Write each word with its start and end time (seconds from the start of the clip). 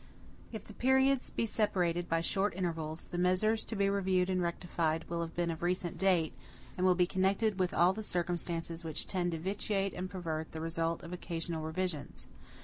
If 0.51 0.63
the 0.63 0.73
periods 0.73 1.29
be 1.29 1.45
separated 1.45 2.09
by 2.09 2.21
short 2.21 2.55
intervals, 2.55 3.03
the 3.11 3.19
measures 3.19 3.63
to 3.65 3.75
be 3.75 3.87
reviewed 3.87 4.31
and 4.31 4.41
rectified 4.41 5.07
will 5.07 5.21
have 5.21 5.35
been 5.35 5.51
of 5.51 5.61
recent 5.61 5.99
date, 5.99 6.33
and 6.75 6.87
will 6.87 6.95
be 6.95 7.05
connected 7.05 7.59
with 7.59 7.71
all 7.71 7.93
the 7.93 8.01
circumstances 8.01 8.83
which 8.83 9.05
tend 9.05 9.31
to 9.33 9.37
vitiate 9.37 9.93
and 9.93 10.09
pervert 10.09 10.53
the 10.53 10.59
result 10.59 11.03
of 11.03 11.13
occasional 11.13 11.61
revisions. 11.61 12.27